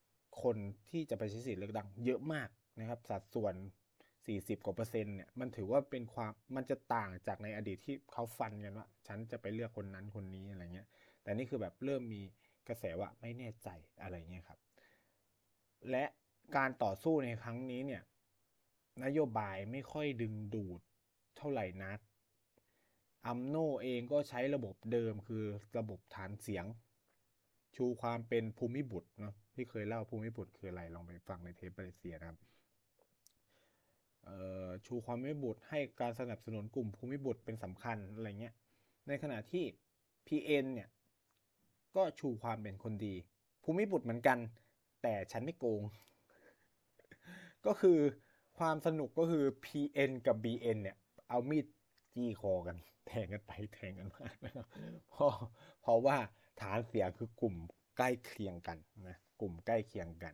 [0.44, 0.58] คน
[0.92, 3.56] ที่จะไปใช้สิทธิ์เลือกตั้งเยอะมากนะครับ สัดส่วน
[4.10, 10.88] 40 กว่าเปอร์เซ็นต์เนี่ยมันถือว่าเป็นความมันจะต่างจากในอดีตที่เขาฟันกันว่า ฉันจะไปเลือกคนนั้นคนนี้อะไรเงี้ย
[11.22, 12.22] แต่นี่คือแบบเริ่มมี
[12.68, 13.70] กระแสว่าไม่แน่ใจ
[14.02, 14.60] อะไรเงี้ยครับ
[15.90, 16.06] และ
[16.58, 18.02] การต่อสู้ในครั้งนี้เนี่ย
[19.04, 20.82] นโยบายไม่ค่อยดึงดูด
[21.38, 22.00] เท่าไหร่นัก
[23.28, 25.44] อัมโนเองก็ใช้ระบบเดิมคือ
[25.78, 26.66] ระบบฐานเสียง
[27.76, 32.40] ชูความเป็นภูมิบุตรเนาะที่เคยเล่าภูมิบุตรคืออะไรลองไปฟังในเทปมาเลเซียนะครับ
[34.86, 38.56] ชูความภูมิบุตรให้การสนับสนุนกลุ่มภูมิบุตรเป็นสำคัญอะไรเงี้ย
[39.08, 39.64] ในขณะที่
[40.28, 40.90] PN เนี่ย
[41.96, 43.16] ก็ชูความเป็นคนดี
[43.64, 44.38] ภูมิบุตรเหมือนกัน
[45.04, 45.82] แต่ฉันไม่โกง
[47.66, 48.00] ก็คือ
[48.58, 50.98] ความสนุกก็คือ PN กับ BN เนี่ย
[51.30, 51.66] เอามีด
[52.16, 54.66] จี้คอกัน แทงกันไปแทงกันมานะครับ
[55.10, 55.32] เพราะ
[55.82, 56.18] เพราะว่า
[56.60, 57.56] ฐานเสียงคือกลุ่ม
[57.98, 60.34] ใกล้เคียงกันนะกลุ่มใกล้เคียงกัน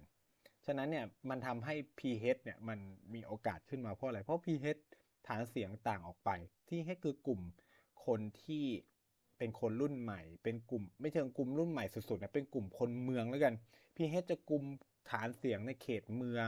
[0.65, 2.79] ฉะนั้นเนี่ยมันทำให้ PH เนี่ยมัน
[3.13, 4.81] มีโอกาสขึ้นมาเพราะอะไร เพราะ PH
[5.27, 6.29] ฐานเสียงต่างออกไป
[6.69, 7.41] ที่ให้คือกลุ่ม
[8.05, 8.65] คนที่
[9.37, 13.53] เป็นคนรุ่นใหม่ เป็นกลุ่มไม่เชิงกลุ่มรุ่นใหม่สุดๆนะเป็นกลุ่มคนเมืองแล้วกัน
[13.95, 14.63] PH จะกลุ่ม
[15.11, 16.47] ฐานเสียงในเขตเมือง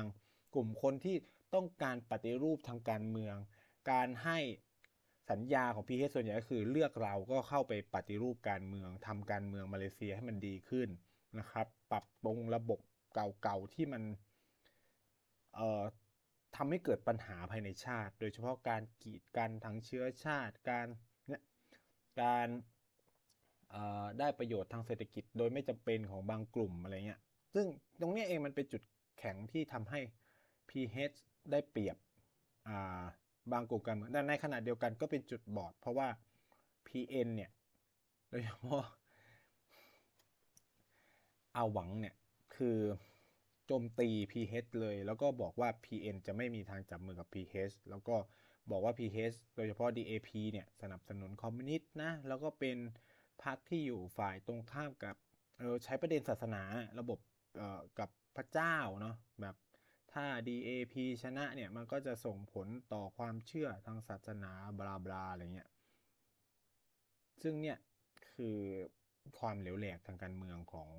[0.53, 1.15] กลุ่มคนที่
[1.55, 3.35] ต้องการปฏิรูปทางการเมือง
[3.91, 4.39] การให้
[5.29, 10.89] สัญญาของพีเส่วนใหญ่ก็คือเลือกเราก็เข้าไปปฏิรูปการเมืองทำการเมืองมาเลเซียให้มันดีขึ้น
[11.39, 12.79] นะครับ ปรับปรุงระบบ
[13.13, 14.03] เก่าๆที่มัน
[15.55, 15.83] เอ่อ
[16.55, 20.87] ทำให้เกิดปัญหาภายในชาติ โดยเฉพาะการกีดกันทางเชื้อชาติ การ
[21.27, 21.41] เนี่ย
[22.21, 22.47] การ
[24.19, 27.21] ได้ประโยชน์ทางเศรษฐกิจโดยไม่จำเป็นของบางกลุ่มอะไรเงี้ย
[27.53, 27.65] ซึ่ง
[27.99, 28.83] ตรงนี้เองมันเป็นจุด
[29.19, 29.99] แข็งที่ทำให้
[30.69, 31.17] PH
[31.51, 31.97] ได้เปรียบ
[33.51, 36.07] บางกลุ่มการเมืองแต่ในขณะเดียวกันก็เป็นจุดบอด เพราะว่า
[36.87, 37.51] PN เนี่ย
[38.29, 38.83] โดยเฉพาะ
[41.55, 42.15] อาหวังเนี่ย
[42.55, 42.77] คือ
[43.65, 48.15] โจมตี PH เลย แล้วก็บอกว่า PN จะไม่มีทางจับมือกับ PH แล้วก็
[48.71, 52.77] บอกว่า PH โดยเฉพาะ DAP เนี่ยสนับสนุนคอมมิวนิสต์นะแล้วก็เป็น
[53.43, 55.15] พรรคที่อยู่ฝ่ายตรงข้ามกับ
[55.83, 56.63] ใช้ประเด็นศาสนา
[56.99, 57.19] ระบบ
[57.57, 59.55] เอ่อกับพระเจ้าเนาะแบบ
[60.13, 65.69] ถ้า DAP ชนะเนี่ยมันก็จะส่งผลต่อความเชื่อทางศาสนาบลาบลาอะไรเงี้ย
[67.41, 67.77] ซึ่งเนี่ย
[68.31, 68.57] คือ
[69.39, 70.89] ความเหลวแหลกทางการเมืองของ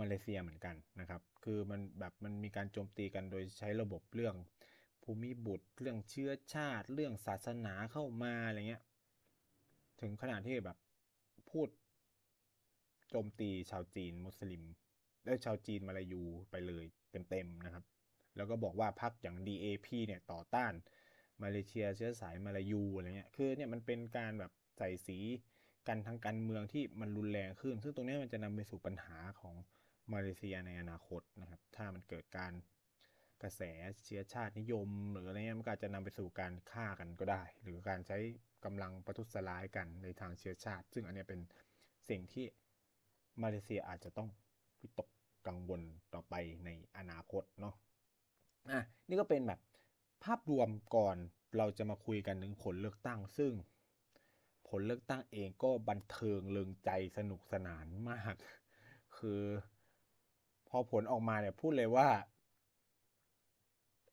[0.00, 4.34] มาเลเซียเหมือนกันนะครับ คือมันแบบมันมีการโจมตีกันโดยใช้ระบบเรื่อง
[5.02, 8.82] ภูมิบุตร เรื่องเชื้อชาติ เรื่องศาสนาเข้ามาอะไรเงี้ย
[10.00, 10.78] ถึงขนาดที่แบบ
[11.50, 11.68] พูด
[13.08, 14.64] โจมตีชาวจีนมุสลิม
[15.28, 16.84] ได้ชาวจีนมาลายูไปเลย
[17.30, 17.84] เต็มๆนะครับ
[18.36, 20.72] แล้วก็บอกว่าพรรคอย่าง DAP เนี่ยต่อต้าน
[21.42, 25.18] มาเลเซียเชื้อสายมาลายูอะไรเงี้ยคือเนี่ยมันเป็นการแบบใส่สี
[25.88, 29.54] กันทางการเมืองที่มันรุนแรงขึ้น ซึ่งตรงนี้มันจะนำไปสู่ปัญหาของ
[30.12, 32.52] มาเลเซียในอนาคตนะครับ ถ้ามันเกิดการ
[33.42, 33.62] กระแส
[34.04, 38.18] เชื้อชาตินิยม หรืออะไรเงี้ยมันก็จะนำไปสู่การฆ่ากันก็ได้ หรือการใช้
[38.64, 41.40] กำลังประทุษร้ายกันในทางเชื้อชาติ ซึ่งอันนี้เป็น
[42.08, 42.46] สิ่งที่
[43.42, 44.28] มาเลเซียอาจจะต้อง
[44.80, 45.08] วิตก
[45.48, 45.82] กังวล
[46.14, 46.34] ต่อไป
[46.64, 47.74] ในอนาคตเนาะ
[48.70, 49.60] อะนี่ก็เป็นแบบ
[50.24, 51.16] ภาพรวมก่อน
[51.56, 53.52] เราจะมาคุยกันถึงผลเลือกตั้ง ซึ่ง
[54.68, 58.34] ผลเลือกตั้งเองก็บันเทิงเริงใจสนุกสนานมาก
[59.18, 59.42] คือ
[60.68, 62.08] พอผลออกมาเนี่ยพูดเลยว่า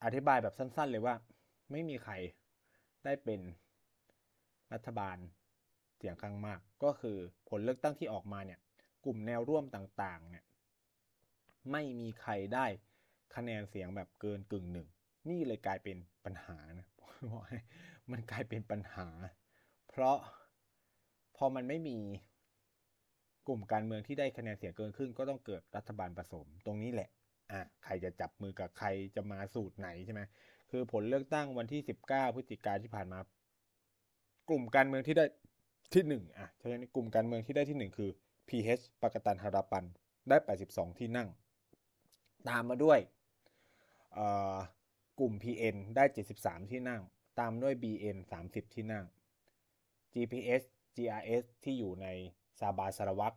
[0.04, 1.16] อธิบายแบบสั้น ๆ เลยว่า
[1.72, 2.14] ไม่มีใคร
[3.06, 3.40] ได้เป็น
[4.74, 5.18] รัฐบาล
[5.98, 7.18] เสียงข้างมาก ก็คือ
[7.50, 8.60] ผลเลือกตั้งที่ออกมาเนี่ย
[9.06, 10.44] กลุ่มแนวร่วมต่างๆ เนี่ย
[11.72, 12.66] ไม่มีใครได้
[13.36, 14.88] คะแนนเสียงแบบเกินกึ่งหนึ่ง
[15.30, 16.88] นี่เลยกลายเป็นปัญหานะ
[18.12, 19.08] มันกลายเป็นปัญหา
[19.90, 20.18] เพราะ
[21.38, 21.98] พอมันไม่มี
[23.48, 27.10] กลุ่มการเมืองที่ได้คะแนนเสียงเกินครึ่งก็ต้องเกิดรัฐบาลผสมตรงนี้แหละ
[27.52, 30.22] อะใครจะจับมือกับใครจะมาสูตรไหนใช่ไหม
[30.72, 33.20] คือผลเลือกตั้งวันที่ 19พฤศจิกาที่ผ่านมา
[34.50, 35.26] กลุ่มการเมืองที่ได้
[35.94, 38.10] ที่หนึ่งอะใช่ไหมกลุ่มการเมืองที่ได้ที่หนึ่งคือ
[38.50, 39.86] PH ปากตันฮาราปัน
[40.30, 41.30] ได้ 82 ที่นั่ง
[42.50, 43.00] ตามมาด้วย
[45.20, 46.04] กลุ่ม PN ได้
[46.38, 47.02] 73 ที่นั่ง
[47.40, 49.06] ตามด้วย BN 30 ที่นั่ง
[50.14, 50.62] GPS
[50.96, 52.08] GRS ที่อยู่ใน
[52.60, 53.34] ซาบาสารวัก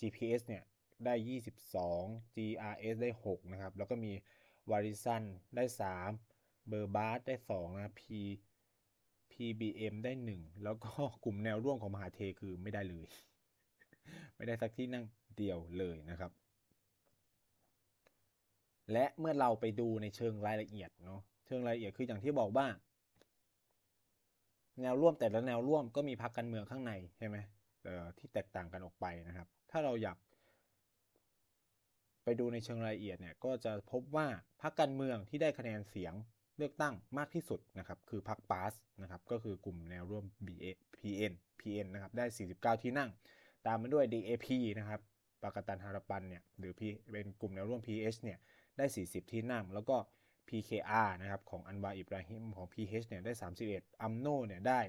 [0.00, 0.64] GPS เนี่ย
[1.04, 1.14] ได้
[1.74, 4.12] 22 GRS ได้ 6 นะครับ แล้วก็มี
[4.70, 5.22] วาริซัน
[5.56, 5.64] ได้
[6.16, 8.02] 3 เบอร์บาร์ได้ 2 นะ P
[9.32, 10.92] PBM ได้ 1 แล้วก็
[11.24, 13.06] กลุ่มแนวร่วมของมหาเทคือไม่ได้เลย
[14.36, 15.04] ไม่ได้สักที่นั่ง
[15.36, 16.32] เดียวเลยนะครับ
[18.92, 22.66] และเมื่อเราไปดูในเชิงรายละเอียดเนาะเชิงรายละเอียดคืออย่างที่บอกว่า
[24.82, 27.36] แนวร่วมแต่ละแนวร่วมก็มีพรรคการเมืองข้างในใช่ไหม
[28.18, 30.16] ที่แตกต่างกันออกไปนะครับ ถ้าเราอยาก
[32.24, 34.26] ไปดูในเชิงรายละเอียดเนี่ยก็จะพบว่า
[34.62, 36.14] พรรคการเมืองที่ได้คะแนนเสียง
[36.58, 38.72] เลือกตั้งมากที่สุดนะครับคือพรรคปาส
[39.02, 42.24] นะครับก็คือกลุ่มแนวร่วม BA PN PN นะครับได้
[42.54, 43.10] 49 ที่นั่ง
[43.66, 44.46] ตามมาด้วย DAP
[44.78, 45.00] นะครับ
[45.42, 48.38] ปากตันฮาราปันเนี่ยหรือ P เป็นกลุ่มแนวร่วม PH เนี่ย
[48.78, 49.96] ได้ 40 ที่นั่ง แล้วก็
[50.48, 53.32] PKR นะครับของอันวาอิบราฮิมของ PH เนี่ยได้
[53.66, 54.80] 31อัมโนเนี่ยได้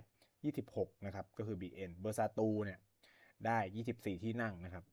[0.48, 2.80] 26 นะครับ ก็คือ BN เบอร์ซาตูเนี่ย
[3.46, 3.58] ได้
[3.92, 4.84] 24 ที่นั่งนะครับ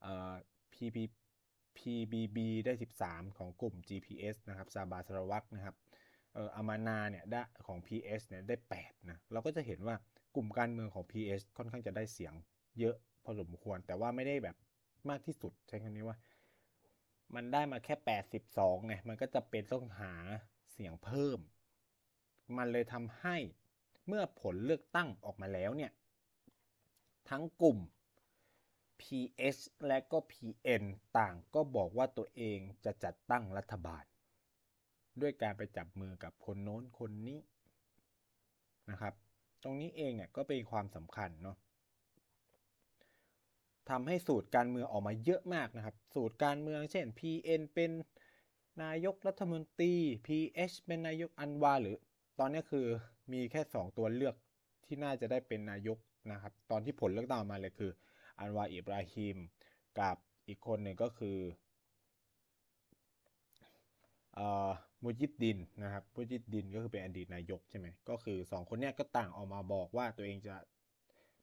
[0.00, 0.32] เอ่อ
[0.72, 0.96] PP
[1.78, 2.72] PBB ได้
[3.04, 5.76] 13 ของกลุ่ม GPS นะครับซาบาสรวักนะครับ
[6.34, 9.96] เอ่ออามานาเนี่ยได้ของ PS เนี่ยได้8นะเราก็จะเห็นว่า
[10.34, 12.34] กลุ่มการเมืองของ PS ค่อนข้างจะได้เสียง
[12.80, 14.56] เยอะพอสมควร แต่ว่าไม่ได้แบบ
[15.10, 16.16] มากที่สุดใช้คำนี้ว่า
[17.34, 17.94] มันได้มาแค่
[18.40, 20.14] 82ไงมันก็จะเป็นต้องหา
[20.72, 21.38] เสียงเพิ่ม
[22.56, 23.36] มันเลยทำให้
[24.06, 25.92] เมื่อผลเลือกตั้งออกมาแล้วเนี่ย
[27.28, 27.78] ทั้งกลุ่ม
[29.00, 30.82] PS และก็ PN
[31.18, 34.04] ต่างก็บอกว่าตัวเองจะจัดตั้งรัฐบาล
[35.20, 37.38] ด้วยการไปจับมือกับคนโน้นคนนี้
[38.90, 39.14] นะครับ
[39.62, 41.56] ตรงนี้เองเนี่ยก็เป็นความสำคัญเนาะ
[43.90, 47.90] ทำให้สูตรการเมืองออกมาเยอะมากนะครับ สูตรการเมืองเช่น PN เป็น
[48.82, 49.94] นายกรัฐมนตรี
[50.26, 51.96] PH เป็นนายกอันวาหรือ
[52.38, 52.86] ตอนนี้คือ
[53.32, 54.34] มีแค่ 2 ตัวเลือก
[54.84, 55.98] ที่น่าจะได้เป็นนายก
[56.32, 57.90] นะครับ ตอนที่ผลเลือกตั้งมาเลยคือ
[58.38, 59.36] อันวาอิบราฮิม
[60.00, 60.16] กับ
[60.48, 61.38] อีกคนหนึ่งก็คือ
[65.02, 70.54] มุจิดดินนะครับมุจิดดินก็คือเป็นอดีตนายกใช่ไหมก็คือสองคนนี้ก็ต่างออกมาบอกว่าตัวเองจะ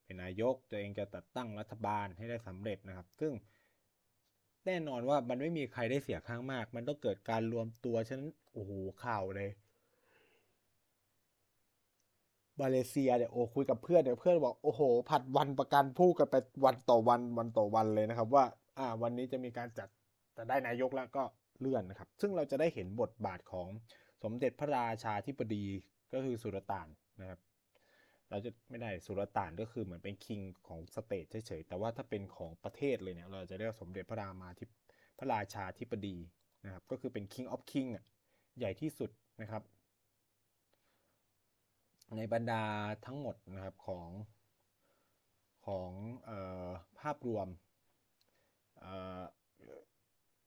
[0.10, 3.34] เป็นนายกตัวเองจะตัดตั้งรัฐบาลให้ได้สำเร็จนะครับ ซึ่ง
[4.65, 8.72] แน่นอนว่ามันไม่มีใครได้เสียข้างมาก มันต้องเกิดการรวมตัวฉะนั้นโอ้โห
[9.04, 9.50] ข่าวเลย
[12.62, 18.45] มาเลเซียเนี่ยโอ้คุยกับเพื่อนเนี่ยเพื่อนบอกโอ้โห ผัดวันประกันพูดกันไปวันต่อวันวันต่อวันเลยนะครับ ว่า
[18.78, 19.89] อ่า วันนี้จะมีการจัด
[20.38, 21.24] จะได้นายกแล้วก็
[21.60, 23.67] เลื่อนนะครับ ซึ่งเราจะได้เห็นบทบาทของ
[24.24, 25.65] สมเด็จพระราชาธิบดี
[26.13, 26.88] ก็คือสุลต่าน
[27.22, 27.39] นะครับ
[28.30, 34.63] เราจะไม่ได้สุลต่านก็คือเหมือนเป็นคิงของสเตทเฉยๆแต่ว่าถ้าเป็นของประเทศเลยเนี่ยเราจะเรียกสมเด็จพระรามาธิ
[35.18, 36.18] พระราชาธิบดี
[36.65, 38.06] นะครับก็คือเป็น king of king อะ
[38.60, 39.10] ใหญ่ที่สุด
[39.42, 39.63] นะครับ
[42.18, 42.63] ในบรรดา
[43.06, 44.10] ทั้งหมดนะครับของ
[45.65, 45.92] ของ
[46.30, 46.32] อ
[46.65, 46.68] อ
[47.00, 47.48] ภาพรวม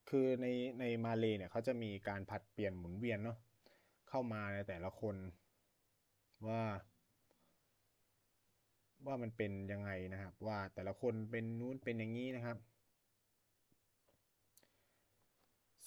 [0.08, 0.46] คือใน
[0.80, 3.38] ในมาเลเนี่ยเขาจะมีการผัดเปลี่ยนหมุนเวียนเนาะ
[4.08, 5.16] เข้ามาในแต่ละคน
[6.48, 6.62] ว่า
[9.06, 12.56] ว่ามันเป็นยังไงนะครับ ว่าแต่ละคนเป็นนู้นเป็นอย่างนี้นะครับ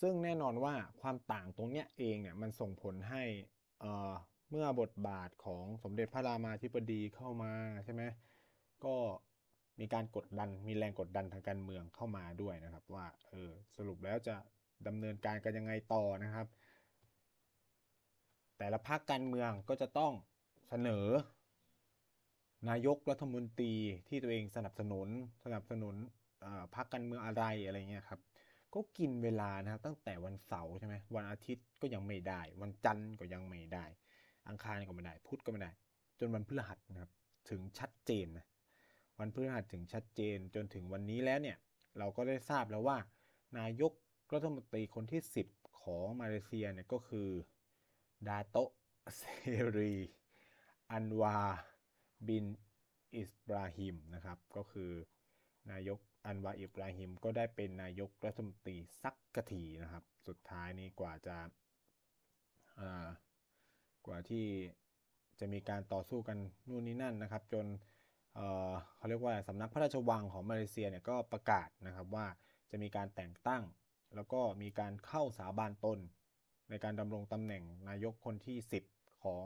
[0.01, 3.23] ซึ่งแน่นอนว่าความต่างตรงเนี้ยเองเนี่ยมันส่งผลให้
[4.49, 7.53] เมื่อบทบาทของสมเด็จพระรามาธิบดีเข้ามา
[7.85, 8.03] ใช่ไหม
[8.85, 8.95] ก็
[9.79, 14.35] มีการกดดันมีแรงกดดันทางการเมืองเข้ามาด้วยนะครับ ว่าเออสรุปแล้วจะ
[14.87, 16.47] ดำเนินการกันยังไงต่อนะครับ
[18.57, 20.13] แต่ละพรรคการเมืองก็จะต้อง
[20.69, 21.07] เสนอ
[22.69, 23.73] นายกรัฐมนตรี
[24.07, 25.07] ที่ตัวเองสนับสนุน
[25.43, 25.95] สนับสนุน
[26.75, 28.19] พรรคการเมืองอะไรอะไรเงี้ยครับ
[28.73, 33.85] ก็กินเวลานะครับตั้งแต่วันเสาร์ใช่ไหมวันอาทิตย์ก็ยังไม่ได้ วันจันทร์ก็ยังไม่ได้
[34.49, 35.71] อังคารก็ไม่ได้ พุธก็ไม่ได้
[36.19, 37.11] จนวันพฤหัสนะครับ
[37.49, 38.45] ถึงชัดเจนนะ
[39.19, 41.57] วันพฤหัสถึงชัดเจนจนถึงวันนี้แล้วเนี่ย
[41.97, 42.97] เราก็ได้ทราบแล้วว่า
[43.59, 43.93] นายก
[44.33, 47.29] รัฐมนตรีคนที่ 10 ของมาเลเซียเนี่ยก็คือ
[48.27, 48.57] ดาโต
[49.17, 49.21] เซ
[49.77, 49.95] รี
[50.91, 51.37] อันวา
[52.27, 52.45] บิน
[53.15, 54.91] อิสบราฮิมนะครับก็คือ
[55.71, 61.37] นายกอันวาอิบราฮิมก็ได้เป็นนายกรัฐมนตรีสักกะทีนะครับ สุดท้ายนี้กว่าจะ
[64.05, 64.45] กว่าที่
[65.39, 66.37] จะมีการต่อสู้กัน
[66.69, 67.65] นู่นนี่นั่นนะครับ จน
[68.97, 72.25] เขาเรียกว่าสำนักพระราชวังของมาเลเซียเนี่ยก็ประกาศนะครับว่า
[72.71, 73.63] จะมีการแต่งตั้ง
[74.15, 75.99] แล้วก็มีการเข้าสาบานตน
[76.69, 78.57] ในการดำรงตำแหน่งนายกคนที่
[78.89, 79.45] 10 ของ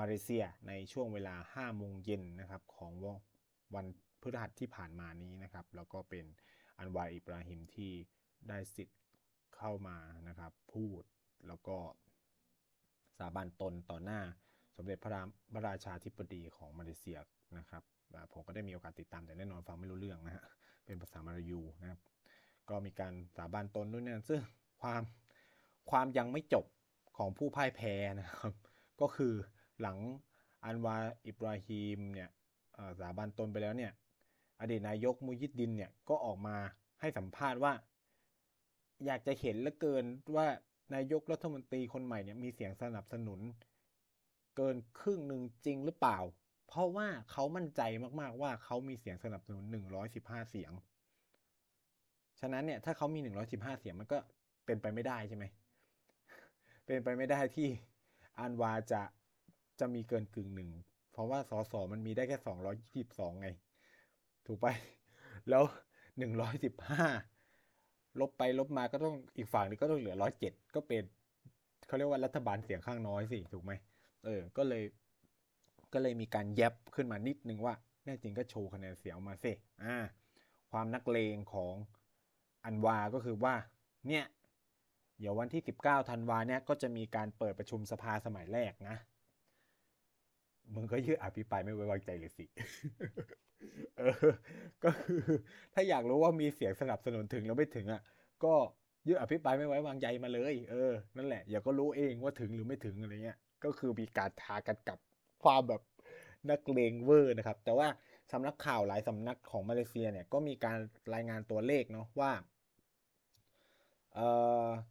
[0.00, 2.92] มาเลเซียในช่วงเวลา 5 โมงเย็นนะครับของ
[3.74, 3.86] วัน
[4.20, 6.24] พฤหัสที่ผ่านมานี้นะครับ แล้วก็เป็น
[6.78, 7.92] อันวาอิบราฮิมที่
[8.48, 9.00] ได้สิทธิ์
[9.56, 9.96] เข้ามา
[10.28, 11.02] นะครับ พูด
[11.46, 11.76] แล้วก็
[13.18, 14.20] สาบานตนต่อหน้า
[14.76, 17.18] สมเด็จพระรามพระราชาธิบดีของมาเลเซีย
[17.58, 17.82] นะครับ
[18.32, 20.44] ผมก็ได้มีโอกาสติดตามแต่แน่นอนฟังไม่รู้เรื่องนะฮะ
[20.84, 22.00] เป็นภาษามาลายูนะครับ
[22.68, 24.40] ก็มีการสาบานตนด้วยเนี่ยซึ่ง
[24.80, 25.02] ความ
[25.90, 26.64] ความยังไม่จบ
[27.16, 28.52] ของผู้พ่ายแพ้นะครับ
[29.00, 29.34] ก็คือ
[29.80, 29.98] หลัง
[30.64, 32.30] อันวาอิบราฮิมเนี่ย
[33.00, 33.92] สาบานตนไปแล้วเนี่ย
[34.60, 36.56] อดีตนายกมุยิดดินเนี่ยก็ออกมา
[37.00, 37.72] ให้สัมภาษณ์ว่า
[39.06, 40.04] อยากจะเห็นเหลือเกิน
[40.36, 40.46] ว่า
[40.94, 43.40] นายกรัฐมนตรีคนใหม่เนี่ยมีเสียงสนับสนุน
[44.56, 46.18] เกินครึ่งหนึ่งจริงหรือเปล่า
[46.68, 47.82] เพราะว่าเขามั่นใจ
[48.20, 49.64] มากๆว่าเขามีเสียงสนับสนุน
[50.06, 50.72] 115 เสียง
[52.40, 54.18] ฉะนั้นเนี่ยถ้าเขามี 115 เสียงมันก็
[54.66, 55.44] เป็นไปไม่ได้ใช่ไหม
[56.86, 57.68] เป็นไปไม่ได้ที่
[58.38, 59.02] อันวาจะ
[59.80, 60.70] จะมีเกินกึ่งหนึ่ง
[61.12, 62.38] เพราะว่าสสมันมีได้แค่
[63.34, 63.48] 222ไง
[64.46, 64.66] ถูกไป
[65.50, 65.62] แล้ว
[66.18, 67.06] หนึ่งร้อยสิบห้า
[68.20, 71.02] ลบไปลบมาก็ต้องอีกฝั่งนึงก็ต้องเหลือร้อยเจ็ดก็เป็น
[71.86, 73.72] เขาเรียกว่ารัฐบาลเสียงข้างน้อยสิ ถูกไหม
[74.24, 74.84] เออ ก็เลย
[75.92, 79.96] ก็เลยมีการแยบขึ้นมานิดนึงว่าแน่จริงก็โชว์คะแนนเสียงมาสิอ่า
[80.70, 81.74] ความนักเลงของ
[82.64, 83.54] อันวา ก็คือว่า
[84.08, 84.24] เนี่ย
[85.18, 88.96] เดี๋ยววันที่ 19ธันวาเนี่ย ก็จะมีการเปิดประชุมสภาสมัยแรกนะ
[90.74, 92.44] มึงก็ยืดอภิปรายไม่ไว้วางใจเลยสิ
[93.98, 94.30] เออ
[94.84, 95.22] ก็คือ
[95.74, 98.02] ถ้าอยากรู้ว่ามีเสียงสนับสนุนถึงแล้วไม่ถึงอะ
[98.44, 98.54] ก็
[99.06, 104.98] ยื่นอภิปรายไม่ไว้วางใจมาเลย เออ นั่นแหละ อย่าก็รู้เองว่าถึงหรือไม่ถึงอะไรเงี้ย ก็คือมีการทากันกับ
[105.44, 105.82] ความแบบ
[106.50, 107.88] นักเลงเวอร์นะครับ แต่ว่า
[108.32, 110.78] สำนักข่าวหลายสำนักของมาเลเซียเนี่ยก็มีการ
[111.14, 112.32] รายงานตัวเลขเนาะว่า
[114.14, 114.18] เ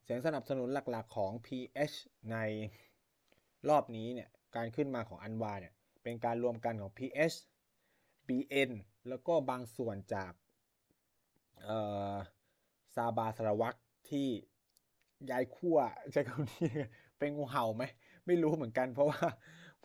[0.04, 1.96] เสียงสนับสนุนหลักๆของ PH
[2.32, 2.38] ใน
[3.70, 7.38] รอบนี้เนี่ย การขึ้นมาของอันวาเนี่ยเป็นการรวมกันของ PH
[8.28, 8.72] BN
[9.10, 10.32] แล้วก็บางส่วนจาก
[12.96, 13.76] ซาบาสารวัต
[14.10, 14.28] ที่
[15.30, 15.78] ย้ายขั้ว
[16.12, 16.68] ใช้คำนี้
[17.20, 17.84] เป็นงูเห่าไหม
[18.26, 19.22] ไม่รู้เหมือนกันเพราะว่า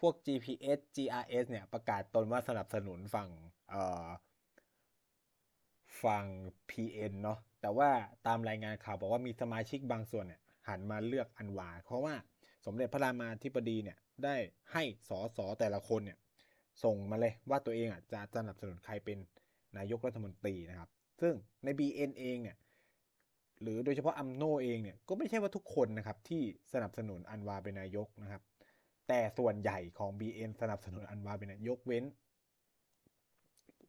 [0.01, 3.29] พวก GPS GRS เนี่ยประกาศตนว่าสนับสนุนฝั่ง
[6.03, 6.27] ฝั่ง
[6.71, 7.91] PN เนาะแต่ว่า
[8.27, 12.15] ตามรายงานข่าวบอกว่ามีสมาชิกบางส่วนเนี่ยหันมาเลือกอันวา เพราะว่า
[12.67, 14.37] สมเด็จพระรามาธิบดีเนี่ย ได้
[14.73, 16.19] ให้สอสอแต่ละคนเนี่ย
[16.85, 19.19] ส่งมาเลยว่าตัวเองอะจะสนับสนุนใครเป็น
[19.79, 22.57] นายกรัฐมนตรีนะครับ ซึ่งใน BN เองเนี่ย
[23.63, 28.43] หรือโดยเฉพาะอัมโนเองเนี่ยก็ไม่ใช่ว่าทุกคนนะครับที่สนับสนุนอันวาเป็นนายกนะครับ
[29.09, 32.05] แต่ส่วนใหญ่ของ BN สนับสนุนอันวาเป็นนายกเว้น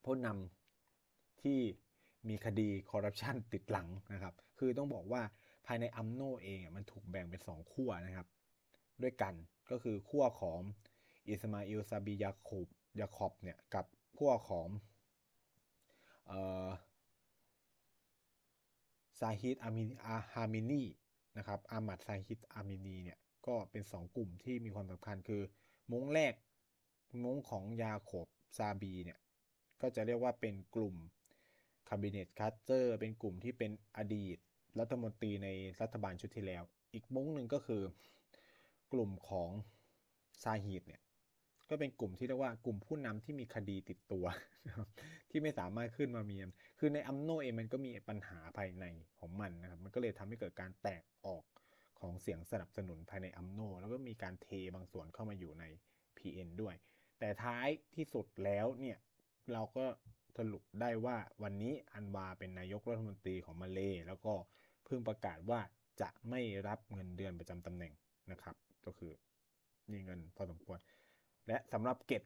[0.06, 1.60] ผู้นำที่
[2.30, 5.22] มีคดีคอร์รัปชันติดหลังนะครับ คือต้องบอกว่า
[5.65, 8.28] ภายในอัมโนเองมันถูกแบ่งเป็นสองขั้วนะครับ
[9.04, 9.34] ด้วยกัน
[9.70, 10.60] ก็คือขั้วของ
[11.28, 12.68] อิสมาอิลซาบิยาคูบ
[13.00, 13.86] ยาคอบเนี่ยกับ
[14.18, 14.68] พวของ
[19.20, 20.84] ซาฮิดอามิอาฮามินี
[21.38, 25.42] นะครับอามัดซาฮิดอามินีเนี่ยก็เป็น 2 กลุ่มที่มีความสำคัญคือ
[25.92, 26.34] มงแรก
[27.24, 29.20] มงของยาโคบซาบีเนี่ย
[29.82, 30.96] ก็จะเรียกว่าเป็นกลุ่ม
[31.90, 34.38] คาบิเนตคัตเตอร์เป็นกลุ่มที่เป็นอดีต
[34.80, 35.48] รัฐมนตรีใน
[35.82, 37.82] รัฐบาลชุดที่แล้ว อีกมงหนึ่งก็คือ
[38.93, 39.49] กลุ่มของ
[40.43, 41.02] ซาฮิดเนี่ย
[41.69, 44.25] ก็เป็นกลุ่มที่เรียกว่ากลุ่มผู้นำที่มีคดีติดตัว
[45.30, 46.38] ที่ไม่สามารถขึ้นมามี
[46.80, 48.86] คือในอัมโนเองมันก็มีปัญหาภายใน
[49.19, 51.43] ของมันนะครับ มันก็เลยทำให้เกิดการแตกออก
[51.99, 55.65] ของเสียงสนับสนุนภายในอัมโน แล้วก็มีการเทบางส่วนเข้ามาอยู่ใน
[56.17, 56.75] PN ด้วย
[57.19, 58.97] แต่ท้ายที่สุดแล้วเนี่ย
[59.54, 59.86] เราก็
[60.38, 64.34] สรุปได้ว่าวันนี้อันวาเป็นนายกรัฐมนตรีของมาเลแล้วก็
[64.86, 65.60] เพิ่งประกาศว่า
[66.02, 67.93] จะไม่รับเงินเดือนประจำตำแหน่ง
[68.32, 69.12] นะครับ ก็คือ
[69.92, 70.80] มีเงินพอสมควร
[71.48, 72.24] และสำหรับเกต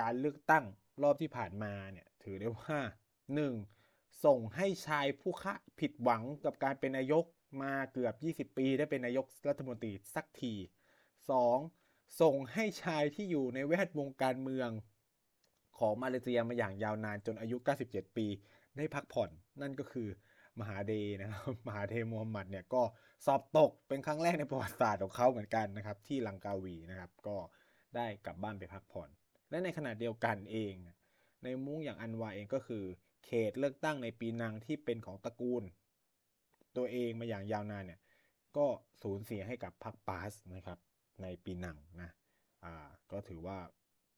[0.00, 0.64] การเลือกตั้ง
[1.02, 2.78] รอบที่ผ่านมาเนี่ย ถือได้ว่า
[3.50, 4.24] 1.
[4.24, 7.24] ส่งให้ชายผู้คะผิดหวังกับการเป็นนายก
[7.62, 8.10] มาเกือ
[8.44, 10.54] บ 20 ปีได้เป็นนายกรัฐมนตรีสักที
[11.36, 12.20] 2.
[12.20, 14.70] ส่งให้ชายที่อยู่ในแวดวงการเมือง
[15.78, 18.26] ของมาเลเซียมาอย่างยาวนานจนอายุ 97 ปี
[18.76, 20.08] ได้พักผ่อนนั่นก็คือ
[20.60, 22.82] มหาเดนะครับมหาเทมูฮัมหมัดเนี่ยก็
[23.26, 27.36] สอบตกเป็นครั้งแรกในประวัติศาสตร์ของเขาเหมือนกันนะครับ ที่ลังกาวีนะครับก็
[27.96, 29.08] ได้กลับบ้านไปพักผ่อน
[29.50, 30.74] และในขณะเดียวกันเอง
[31.44, 32.84] ในมุ้งอย่างอันวาเองก็คือ
[33.24, 35.62] เขตเลือกตั้งในปีนังที่เป็นของตระกูล
[36.76, 38.00] ตัวเองมาอย่างยาวนานเนี่ย
[38.56, 38.66] ก็
[39.02, 40.78] สูญเสียให้กับพรรคปาสนะครับ
[41.22, 42.10] ในปีนังนะ
[42.64, 43.58] อ่าก็ถือว่า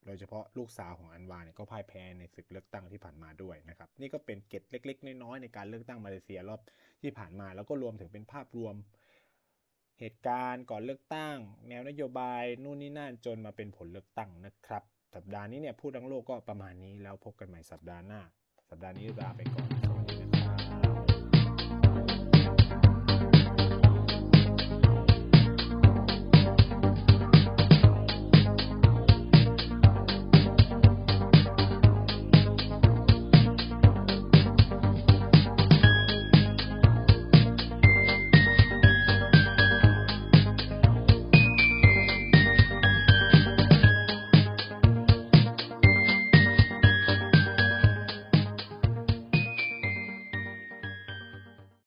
[0.07, 6.61] โดยเฉพาะลูกสาวของอันวาเนี่ยก็พ่ายแพ้ในศึกเลือกตั้งที่ผ่านมาด้วยนะครับนี่ก็เป็นเกตเล็ก ๆ น้อยๆในการเลือกตั้งมาเลเซียรอบ
[7.03, 8.75] ที่ผ่านมา แล้วก็รวมถึงเป็นภาพรวม
[10.01, 11.37] เหตุการณ์ก่อนเลือกตั้ง
[11.69, 14.83] แนวนโยบายนู่นนี่นั่นจนมาเป็นผลเลือกตั้งนะครับ
[15.15, 18.21] สัปดาห์นี้เนี่ยพูดทั้งโลกก็ประมาณนี้แล้วพบกันใหม่สัปดาห์หน้า
[18.71, 19.72] สัปดาห์นี้ลาไปก่อน